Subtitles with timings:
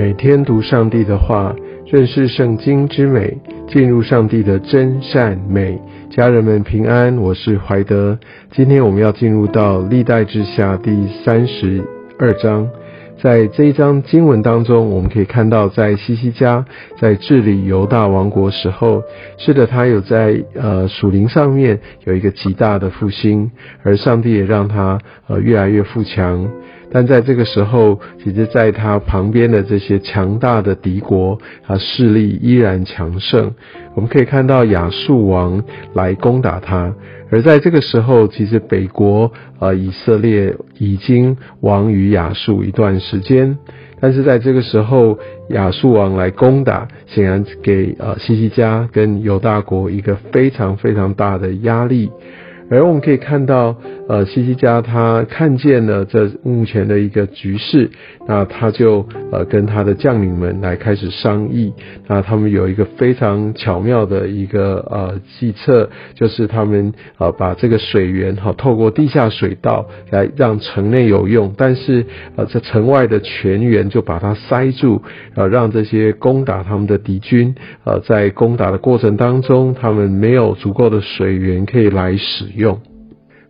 [0.00, 3.36] 每天读上帝的话，认识圣经之美，
[3.68, 5.78] 进入上帝的真善美。
[6.08, 8.18] 家人们平安，我是怀德。
[8.50, 11.84] 今天我们要进入到历代之下第三十
[12.18, 12.66] 二章。
[13.22, 16.64] 在这一章经文当中，我们可以看到，在西西家
[16.98, 19.02] 在治理犹大王国时候，
[19.36, 23.50] 是的，他有在呃属灵上面有一个极大的复兴，
[23.82, 26.50] 而上帝也让他呃越来越富强。
[26.92, 33.52] 但在这个时候，其实在他旁边的这些强大的敌国，他势力依然强盛。
[33.94, 35.62] 我们可以看到亚述王
[35.94, 36.92] 来攻打他，
[37.30, 39.30] 而在这个时候，其实北国
[39.60, 43.56] 呃以色列已经亡于亚述一段时间。
[44.02, 45.18] 但是在这个时候，
[45.50, 52.10] 亚述王来攻打，显然给呃西西家跟犹大国一个非常非常大的压力。
[52.70, 53.76] 而我们可以看到，
[54.10, 57.88] 呃，西西家他看见了这目前的一个局势，
[58.26, 61.72] 那他就呃跟他的将领们来开始商议。
[62.08, 75.00] 那他们有一个非常巧妙的一个呃计策，就是他们呃把这个水源哈透过地下水道来让城内有用，但是呃在城外的泉源就把它塞住，
[75.36, 82.80] 呃让这些攻打他们的敌军呃在攻打的过程当中，他们没有足够的水源可以来使用。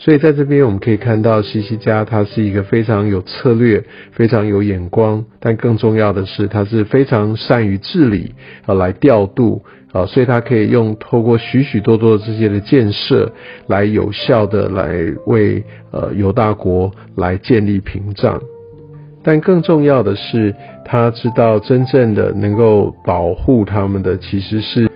[0.00, 3.82] 所以在这边我们可以看到西西家他是一个非常有策略、
[4.12, 8.32] 非常有眼光，但更重要的是他是非常善于治理
[8.64, 13.32] 啊，来调度啊，所以他可以用透过许许多多的这些的建设，
[13.66, 14.94] 来有效的来
[15.26, 18.40] 为呃犹大国来建立屏障，
[19.24, 24.87] 但更重要的是，他知道真正的能够保护他们的其实是。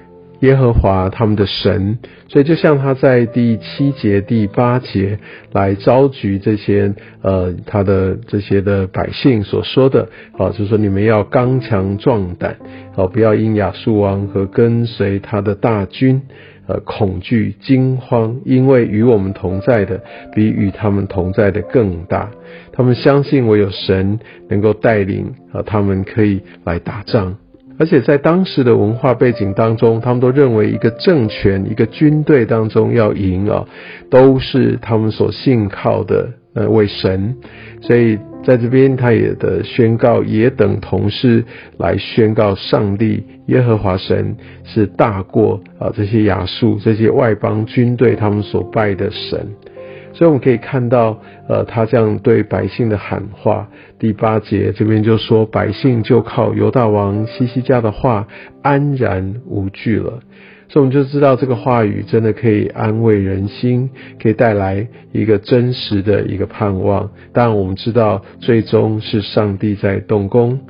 [0.43, 1.99] 耶和华他们的神，
[2.29, 5.19] 所以就像他在第七节、第八节
[5.53, 12.57] 来召集这些呃他的这些的百姓所说的，啊，就是说你们要刚强壮胆，
[12.93, 16.21] 好，不要因亚述王和跟随他的大军，
[16.67, 20.01] 呃，恐惧惊慌，因为与我们同在的
[20.35, 22.29] 比与他们同在的更大。
[22.73, 24.19] 他们相信我有神
[24.49, 27.37] 能够带领，啊，他们可以来打仗。
[27.79, 33.65] 而且在当时的文化背景当中，他们都认为一个政权、一个军队当中要赢啊，
[34.11, 37.37] 都是他们所信靠的呃为神。
[37.81, 41.45] 所以在这边，他也的宣告，也等同是
[41.79, 49.49] 来宣告上帝耶和华神是大过啊这些亚述、这些外邦军队他们所拜的神。
[50.15, 51.19] 所以我们可以看到，
[51.49, 53.69] 呃，他这样对百姓的喊话。
[53.99, 58.27] 第八节这边就说，百姓就靠犹大王西西家的话
[58.63, 60.21] 安然无惧了。
[60.69, 63.91] 所以我们就知道这个话语真的可以安慰人心，
[64.21, 67.11] 可以带来一个真实的一个盼望。
[67.33, 70.61] 当然我们知道，最终是上帝在动工。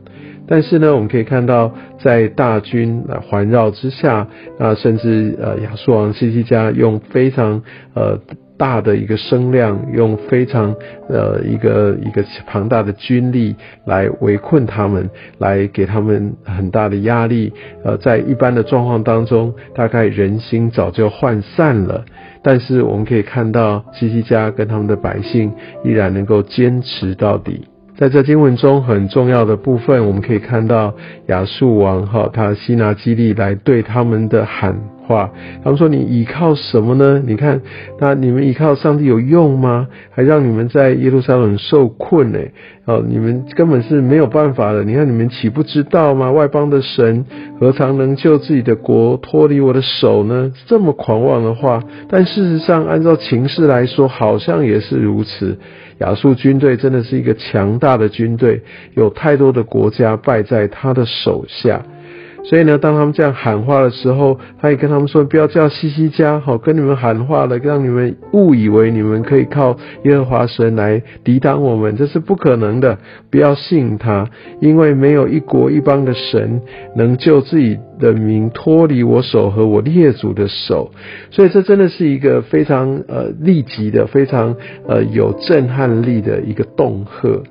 [0.46, 7.62] 但是呢，我们可以看到，在大军环绕之下，那甚至呃亚述王西西家用非常
[7.94, 8.20] 呃。
[8.62, 10.72] 大的一个声量，用非常
[11.08, 13.56] 呃一个一个庞大的军力
[13.86, 17.52] 来围困他们，来给他们很大的压力。
[17.84, 22.04] 呃，在一般的状况当中，大概人心早就涣散了。
[22.40, 25.52] 但是我们可以看到，西西家跟他们的百姓
[25.82, 27.66] 依然能够坚持到底。
[27.98, 30.94] 在这经文中很重要的部分，我们可以看到
[31.26, 34.76] 亚述王哈他西拿基利来对他们的喊。
[35.12, 35.30] 话，
[35.62, 37.22] 他们说你依靠什么呢？
[37.26, 37.60] 你看，
[38.00, 39.86] 那你们依靠上帝有用吗？
[40.10, 42.38] 还让你们在耶路撒冷受困呢？
[42.86, 44.82] 哦，你们根本是没有办法的。
[44.82, 46.32] 你看，你们岂不知道吗？
[46.32, 47.26] 外邦的神
[47.60, 50.50] 何尝能救自己的国脱离我的手呢？
[50.66, 55.58] 这么狂妄的话，但事实上，按照情势来说，好像也是如此。
[55.98, 58.62] 亚述军队真的是一个强大的军队，
[58.94, 61.82] 有太多的国家败在他的手下。
[62.44, 72.98] 所以呢，当他们这样喊话的时候，他也跟他们说：“不要叫西西家，好跟你们喊话了，让你们误以为你们可以靠耶和华神来抵挡我们，这是不可能的。
[73.30, 74.28] 不要信他，
[74.60, 76.60] 因为没有一国一邦的神
[76.96, 80.90] 能救自己的民脱离我手和我列祖的手。
[81.30, 84.56] 所以这真的是一个非常呃立即的、非常
[84.88, 87.42] 呃有震撼力的一个恫吓。”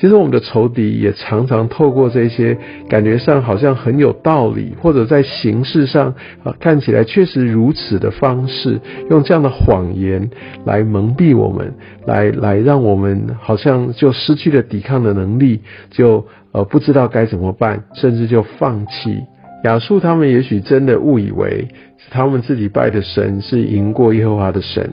[0.00, 2.56] 其实我们的仇敌也常常透过这些
[2.88, 6.14] 感觉上好像很有道理，或者在形式上
[6.44, 8.80] 啊看起来确实如此的方式，
[9.10, 10.30] 用这样的谎言
[10.64, 11.74] 来蒙蔽我们，
[12.06, 19.20] 来来让我们好像就失去了抵抗的能力，就呃不知道该怎么办，甚至就放弃
[19.64, 21.68] 亚述他们也许真的误以为
[22.10, 24.88] 他们自己拜的神是赢过耶和华的神，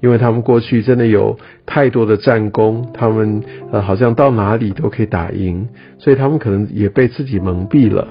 [0.00, 5.68] 因为他们过去真的有太多的战功，他们呃好像到哪里都可以打赢，
[5.98, 8.08] 所以他们可能也被自己蒙蔽了。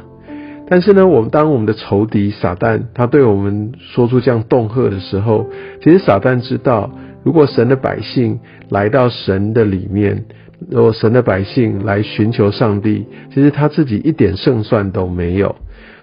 [0.68, 5.48] 但是呢，我们当我们的仇敌撒旦他对我们说出这样恫吓的时候，
[5.82, 6.92] 其实撒旦知道，
[7.24, 10.26] 如果神的百姓来到神的里面，
[10.70, 15.56] 如果神的百姓来寻求上帝，其实他自己一点胜算都没有。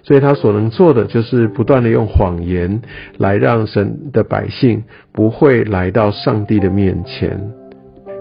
[0.03, 2.83] 所以他所能做的，就是不断的用谎言
[3.19, 4.83] 来让神的百姓
[5.13, 7.41] 不会来到上帝的面前。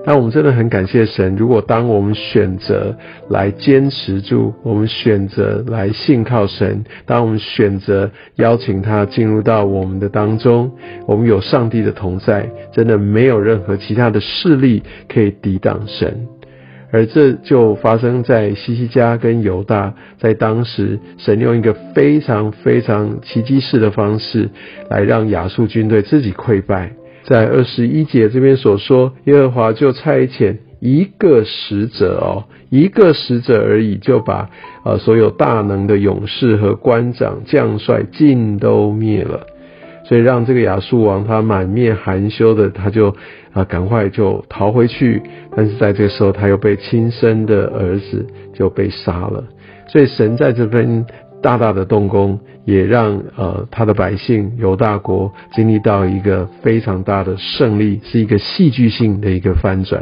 [0.04, 2.98] 但我们真的很感谢神，如果当我们选择
[3.30, 10.72] 来坚持住，我们选择来信靠神，当我们选择邀请他进入到我们的当中，
[11.06, 16.28] 我们有上帝的同在，真的没有任何其他的势力可以抵挡神。
[16.92, 24.50] 而这就发生在西西家跟犹大，在当时，神用一个非常非常奇迹式的方式，
[24.90, 26.92] 来让亚述军队自己溃败。
[27.24, 34.50] 在二十一节这边所说，耶和华就差遣一个使者哦，一个使者而已，就把
[34.84, 39.48] 呃所有大能的勇士和官长将帅尽都灭了。
[40.04, 43.16] 所以让这个亚述王他满面含羞的，他就
[43.54, 45.22] 啊赶快就逃回去。
[45.56, 49.44] 但是在这个时候，他又被亲生的儿子就被杀了。
[49.88, 51.06] 所以神在这边
[51.42, 60.02] 大大的动工，也让呃他的百姓犹大国经历到一个非常大的胜利，是一个戏剧性的一个翻转。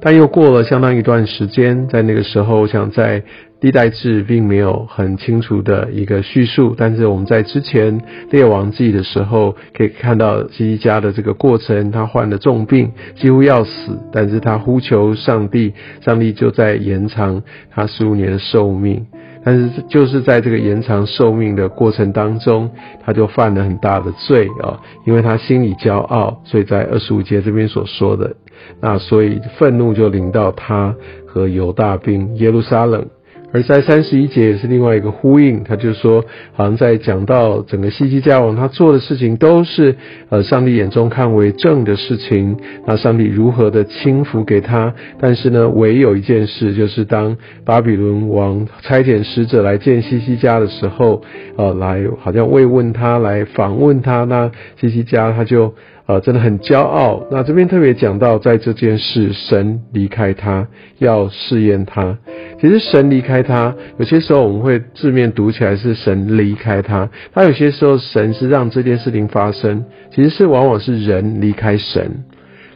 [0.00, 3.22] 但又过了相当一段时间，在那个时候，我想在。
[3.60, 8.00] 历代志并没有很清楚的一个叙述，但是我们在之前
[8.30, 19.04] 列王记的时候可以看到西西家的这个过程，他患了重病，几乎要死，但是他呼求上帝，上帝就在延长他十五年的寿命。
[19.42, 22.70] 但是就是在这个延长寿命的过程当中，
[23.04, 28.36] 他就犯了很大的罪啊，因为他心里骄傲，所以在二十五节这边所说的，
[28.80, 30.94] 那所以愤怒就临到他
[31.26, 33.06] 和犹大兵耶路撒冷。
[33.52, 39.96] 而在三十一节也是另外一个呼应，他就说，好像在讲到整个西西家王他做的事情都是
[40.28, 42.56] 呃上帝眼中看为正的事情，
[42.86, 51.22] 那上帝如何的轻抚给他，但是呢，唯有一件事，就是当巴比伦王差遣使者来见西西家的时候，
[51.56, 54.50] 呃，来好像慰问他，来访问他，那
[54.80, 55.74] 西西家他就。
[56.06, 57.24] 呃，真的很骄傲。
[57.30, 60.66] 那这边特别讲到，在这件事，神离开他，
[60.98, 62.18] 要试验他。
[62.60, 69.84] 其实神离开他，有些时候我们会字面读起来是神离开他，他有些时候神是让这件事情发生，
[70.14, 72.24] 其实是往往是人离开神。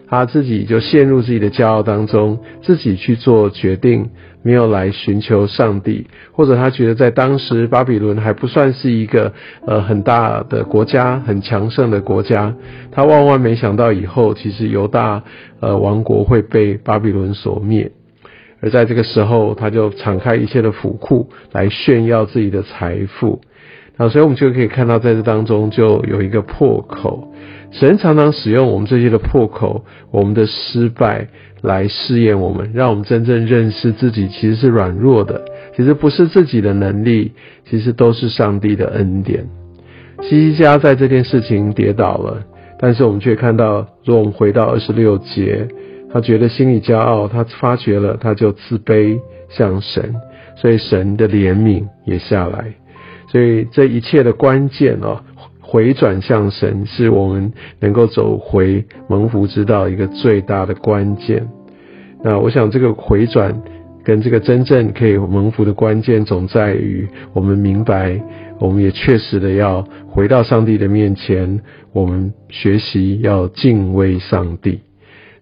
[0.06, 4.10] 他自己就陷入自己的骄傲当中，自己去做决定，
[4.42, 9.32] 没有来寻求上帝，或者他觉得在当时巴比伦还不算是一个
[9.66, 12.54] 呃很大的国家，很强盛的国家，
[12.92, 15.22] 他万万没想到以后其实犹大
[15.60, 17.90] 呃王国会被巴比伦所灭，
[18.64, 23.42] 而在这个时候，他就敞开一切的府库来炫耀自己的财富，
[23.98, 27.30] 那，所以我们就可以看到在这当中就有一个破口。
[27.72, 31.28] 神常常使用我们这些的破口，我们的失败
[31.60, 35.44] 来试验我们，让我们真正认识自己其实是软弱的，
[35.76, 37.32] 其实不是自己的能力，
[37.68, 39.44] 其实都是上帝的恩典。
[40.22, 42.42] 西西家在这件事情跌倒了，
[42.78, 45.68] 但是我们却看到，如果我们回到二十六节，
[46.14, 49.18] 他觉得心里骄傲，他发觉了，他就自卑
[49.48, 50.14] 向神，
[50.54, 52.72] 所以神的怜悯也下来，
[53.26, 55.20] 所以这一切的关键哦。
[55.60, 61.48] 回转向神，是我们能够走回蒙福之道一个最大的关键。
[62.22, 63.60] 那我想，这个回转
[64.04, 68.22] 跟这个真正可以蒙福的关键，总在于我们明白，
[68.60, 71.60] 我们也确实的要回到上帝的面前，
[71.92, 74.78] 我们学习要敬畏上帝。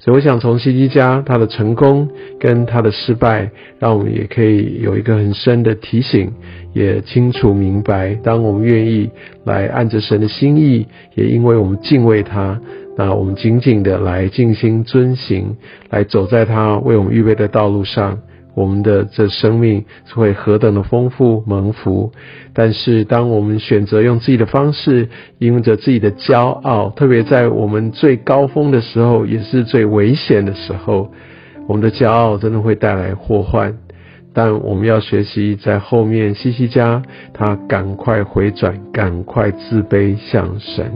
[0.05, 2.09] 所以，我想从西基家他的成功
[2.41, 6.33] 跟他的失败，让我们也可以有一个很深的提醒，
[6.75, 9.09] 也清楚明白，当我们愿意
[9.45, 12.61] 来按着神的心意，也因为我们敬畏他，
[12.97, 15.57] 那我们紧紧的来静心遵行，
[15.91, 18.19] 来走在他为我们预备的道路上。
[18.55, 22.13] 我们的这生命是会何等的丰富蒙福，
[22.53, 31.11] 但是当我们选择用自己的方式，因为着自己的骄傲，特别在我们最高峰的时候，也是最危险的时候，
[31.67, 33.77] 我们的骄傲真的会带来祸患。
[34.35, 37.03] 但我们要学习在后面，西西家
[37.35, 40.91] 他赶快回转，赶快自卑向神。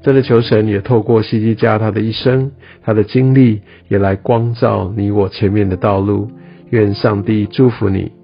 [0.00, 6.30] 真的求神也透过西西家他的一生，他的经历，也来光照你我前面的道路。
[6.70, 8.17] 愿上帝祝福你。